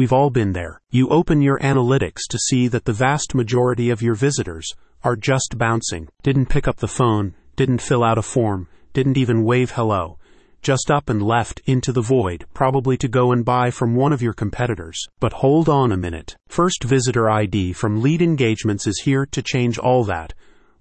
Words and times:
We've 0.00 0.14
all 0.14 0.30
been 0.30 0.54
there. 0.54 0.80
You 0.90 1.10
open 1.10 1.42
your 1.42 1.58
analytics 1.58 2.20
to 2.30 2.38
see 2.38 2.68
that 2.68 2.86
the 2.86 2.92
vast 2.94 3.34
majority 3.34 3.90
of 3.90 4.00
your 4.00 4.14
visitors 4.14 4.66
are 5.04 5.14
just 5.14 5.58
bouncing, 5.58 6.08
didn't 6.22 6.46
pick 6.48 6.66
up 6.66 6.76
the 6.78 6.88
phone, 6.88 7.34
didn't 7.54 7.82
fill 7.82 8.02
out 8.02 8.16
a 8.16 8.22
form, 8.22 8.66
didn't 8.94 9.18
even 9.18 9.44
wave 9.44 9.72
hello 9.72 10.16
just 10.62 10.90
up 10.90 11.10
and 11.10 11.20
left 11.20 11.60
into 11.66 11.92
the 11.92 12.00
void, 12.00 12.46
probably 12.54 12.96
to 12.96 13.08
go 13.08 13.30
and 13.30 13.44
buy 13.44 13.70
from 13.70 13.94
one 13.94 14.14
of 14.14 14.22
your 14.22 14.32
competitors. 14.32 15.06
But 15.18 15.34
hold 15.34 15.68
on 15.68 15.92
a 15.92 15.98
minute. 15.98 16.34
First 16.48 16.82
Visitor 16.82 17.28
ID 17.28 17.74
from 17.74 18.00
Lead 18.00 18.22
Engagements 18.22 18.86
is 18.86 19.02
here 19.04 19.26
to 19.26 19.42
change 19.42 19.76
all 19.76 20.04
that. 20.04 20.32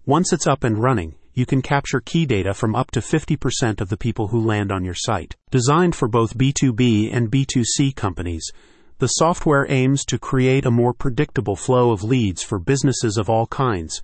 Once 0.06 0.32
it's 0.32 0.48
up 0.48 0.64
and 0.64 0.82
running, 0.82 1.16
you 1.34 1.46
can 1.46 1.62
capture 1.62 2.00
key 2.00 2.26
data 2.26 2.54
from 2.54 2.74
up 2.74 2.92
to 2.92 3.02
50% 3.02 3.82
of 3.82 3.90
the 3.90 3.98
people 3.98 4.28
who 4.28 4.46
land 4.46 4.72
on 4.72 4.86
your 4.86 4.96
site. 4.96 5.36
Designed 5.52 5.96
for 5.96 6.08
both 6.08 6.38
B2B 6.38 7.14
and 7.14 7.30
B2C 7.30 7.96
companies, 7.96 8.52
the 9.00 9.07
software 9.07 9.66
aims 9.70 10.05
to 10.05 10.20
create 10.20 10.66
a 10.66 10.71
more 10.71 10.93
predictable 10.93 11.55
flow 11.55 11.91
of 11.91 12.03
leads 12.03 12.44
for 12.44 12.59
businesses 12.59 13.17
of 13.17 13.30
all 13.30 13.48
kinds. 13.48 14.02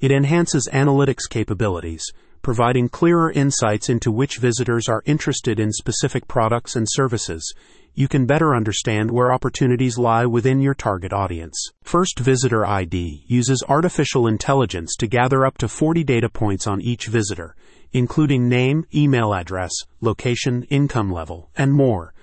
It 0.00 0.10
enhances 0.10 0.68
analytics 0.72 1.28
capabilities 1.30 2.04
providing 2.42 2.88
clearer 2.88 3.30
insights 3.32 3.88
into 3.88 4.10
which 4.10 4.38
visitors 4.38 4.88
are 4.88 5.02
interested 5.06 5.60
in 5.60 5.72
specific 5.72 6.26
products 6.28 6.76
and 6.76 6.86
services. 6.88 7.54
You 7.94 8.08
can 8.08 8.26
better 8.26 8.54
understand 8.54 9.10
where 9.10 9.32
opportunities 9.32 9.98
lie 9.98 10.24
within 10.24 10.60
your 10.60 10.74
target 10.74 11.12
audience. 11.12 11.72
First 11.82 12.18
Visitor 12.18 12.64
ID 12.64 13.24
uses 13.26 13.64
artificial 13.68 14.26
intelligence 14.26 14.94
to 14.96 15.06
gather 15.06 15.44
up 15.44 15.58
to 15.58 15.68
40 15.68 16.04
data 16.04 16.28
points 16.28 16.66
on 16.66 16.80
each 16.80 17.08
visitor, 17.08 17.56
including 17.92 18.48
name, 18.48 18.84
email 18.94 19.34
address, 19.34 19.72
location, 20.00 20.62
income 20.64 21.12
level, 21.12 21.50
and 21.56 21.72
more. 21.72 22.14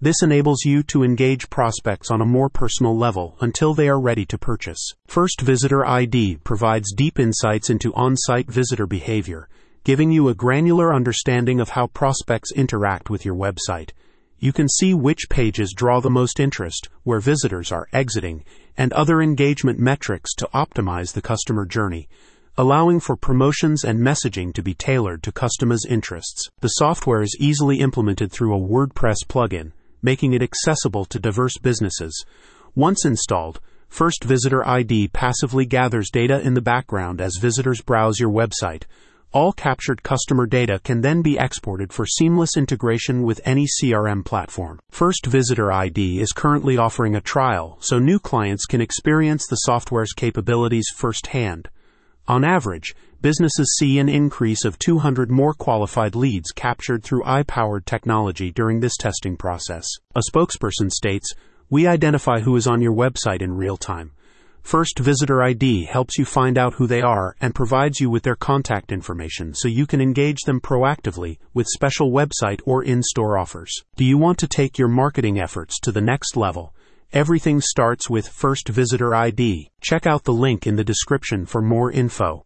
This 0.00 0.22
enables 0.22 0.64
you 0.64 0.82
to 0.84 1.04
engage 1.04 1.50
prospects 1.50 2.10
on 2.10 2.20
a 2.20 2.26
more 2.26 2.48
personal 2.48 2.96
level 2.96 3.36
until 3.40 3.74
they 3.74 3.88
are 3.88 4.00
ready 4.00 4.24
to 4.26 4.38
purchase. 4.38 4.94
First 5.06 5.40
Visitor 5.40 5.84
ID 5.84 6.38
provides 6.42 6.94
deep 6.96 7.18
insights 7.18 7.68
into 7.68 7.92
on 7.94 8.16
site 8.16 8.50
visitor 8.50 8.86
behavior 8.86 9.48
giving 9.82 10.10
you 10.10 10.28
a 10.28 10.34
granular 10.34 10.94
understanding 10.94 11.58
of 11.58 11.70
how 11.70 11.86
prospects 11.86 12.52
interact 12.52 13.08
with 13.08 13.24
your 13.24 13.34
website. 13.34 13.90
You 14.38 14.52
can 14.52 14.68
see 14.68 14.92
which 14.92 15.30
pages 15.30 15.72
draw 15.74 16.00
the 16.00 16.10
most 16.10 16.38
interest, 16.38 16.90
where 17.02 17.18
visitors 17.18 17.72
are 17.72 17.88
exiting, 17.92 18.44
and 18.76 18.92
other 18.92 19.22
engagement 19.22 19.78
metrics 19.78 20.34
to 20.34 20.48
optimize 20.52 21.12
the 21.12 21.22
customer 21.22 21.64
journey, 21.64 22.08
allowing 22.58 23.00
for 23.00 23.16
promotions 23.16 23.82
and 23.82 24.00
messaging 24.00 24.52
to 24.52 24.62
be 24.62 24.74
tailored 24.74 25.22
to 25.22 25.32
customers' 25.32 25.86
interests. 25.88 26.48
The 26.60 26.68
software 26.68 27.22
is 27.22 27.36
easily 27.40 27.80
implemented 27.80 28.30
through 28.30 28.54
a 28.54 28.60
WordPress 28.60 29.24
plugin, 29.28 29.72
making 30.02 30.32
it 30.32 30.42
accessible 30.42 31.04
to 31.06 31.18
diverse 31.18 31.58
businesses. 31.58 32.24
Once 32.74 33.04
installed, 33.04 33.60
First 33.88 34.24
Visitor 34.24 34.66
ID 34.66 35.08
passively 35.08 35.66
gathers 35.66 36.10
data 36.10 36.40
in 36.40 36.54
the 36.54 36.60
background 36.60 37.20
as 37.20 37.38
visitors 37.40 37.80
browse 37.80 38.20
your 38.20 38.30
website 38.30 38.84
all 39.32 39.52
captured 39.52 40.02
customer 40.02 40.44
data 40.44 40.80
can 40.82 41.02
then 41.02 41.22
be 41.22 41.38
exported 41.38 41.92
for 41.92 42.04
seamless 42.04 42.56
integration 42.56 43.22
with 43.22 43.40
any 43.44 43.64
CRM 43.64 44.24
platform. 44.24 44.80
First 44.90 45.26
Visitor 45.26 45.70
ID 45.70 46.20
is 46.20 46.32
currently 46.32 46.76
offering 46.76 47.14
a 47.14 47.20
trial 47.20 47.78
so 47.80 48.00
new 48.00 48.18
clients 48.18 48.66
can 48.66 48.80
experience 48.80 49.46
the 49.46 49.56
software's 49.56 50.12
capabilities 50.12 50.86
firsthand. 50.96 51.68
On 52.30 52.44
average, 52.44 52.94
businesses 53.20 53.74
see 53.76 53.98
an 53.98 54.08
increase 54.08 54.64
of 54.64 54.78
200 54.78 55.32
more 55.32 55.52
qualified 55.52 56.14
leads 56.14 56.52
captured 56.52 57.02
through 57.02 57.24
AI 57.24 57.42
powered 57.42 57.86
technology 57.86 58.52
during 58.52 58.78
this 58.78 58.96
testing 58.96 59.36
process. 59.36 59.84
A 60.14 60.22
spokesperson 60.30 60.92
states, 60.92 61.34
We 61.70 61.88
identify 61.88 62.38
who 62.38 62.54
is 62.54 62.68
on 62.68 62.82
your 62.82 62.94
website 62.94 63.42
in 63.42 63.56
real 63.56 63.76
time. 63.76 64.12
First 64.62 65.00
Visitor 65.00 65.42
ID 65.42 65.86
helps 65.86 66.18
you 66.18 66.24
find 66.24 66.56
out 66.56 66.74
who 66.74 66.86
they 66.86 67.02
are 67.02 67.34
and 67.40 67.52
provides 67.52 67.98
you 67.98 68.08
with 68.08 68.22
their 68.22 68.36
contact 68.36 68.92
information 68.92 69.52
so 69.52 69.66
you 69.66 69.84
can 69.84 70.00
engage 70.00 70.42
them 70.46 70.60
proactively 70.60 71.38
with 71.52 71.66
special 71.66 72.12
website 72.12 72.60
or 72.64 72.84
in 72.84 73.02
store 73.02 73.38
offers. 73.38 73.82
Do 73.96 74.04
you 74.04 74.16
want 74.16 74.38
to 74.38 74.46
take 74.46 74.78
your 74.78 74.86
marketing 74.86 75.40
efforts 75.40 75.80
to 75.80 75.90
the 75.90 76.00
next 76.00 76.36
level? 76.36 76.74
Everything 77.12 77.60
starts 77.60 78.08
with 78.08 78.28
First 78.28 78.68
Visitor 78.68 79.16
ID. 79.16 79.68
Check 79.80 80.06
out 80.06 80.22
the 80.22 80.32
link 80.32 80.64
in 80.64 80.76
the 80.76 80.84
description 80.84 81.44
for 81.44 81.60
more 81.60 81.90
info. 81.90 82.38